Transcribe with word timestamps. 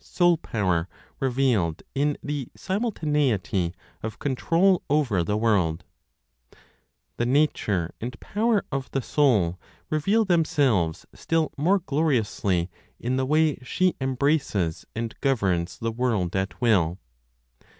SOUL 0.00 0.38
POWER 0.38 0.88
REVEALED 1.20 1.84
IN 1.94 2.18
THE 2.20 2.48
SIMULTANEITY 2.56 3.74
OF 4.02 4.18
CONTROL 4.18 4.82
OVER 4.90 5.22
THE 5.22 5.36
WORLD. 5.36 5.84
The 7.16 7.26
nature 7.26 7.94
and 8.00 8.18
power 8.18 8.64
of 8.72 8.90
the 8.90 9.00
Soul 9.02 9.56
reveal 9.88 10.24
themselves 10.24 11.06
still 11.14 11.52
more 11.56 11.78
gloriously 11.78 12.68
in 12.98 13.18
the 13.18 13.24
way 13.24 13.60
she 13.62 13.94
embraces 14.00 14.84
and 14.96 15.14
governs 15.20 15.78
the 15.78 15.92
world 15.92 16.34
at 16.34 16.60
will. 16.60 16.98